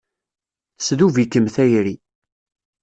Tesdub-ikem 0.77 1.45
tayri. 1.55 1.95